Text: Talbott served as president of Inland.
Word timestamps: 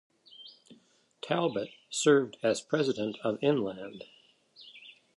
Talbott 1.21 1.75
served 1.91 2.37
as 2.41 2.59
president 2.59 3.17
of 3.23 3.37
Inland. 3.39 4.05